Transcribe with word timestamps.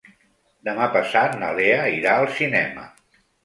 Demà 0.69 0.87
passat 0.95 1.37
na 1.43 1.51
Lea 1.61 1.87
irà 2.01 2.17
al 2.23 2.29
cinema. 2.41 2.91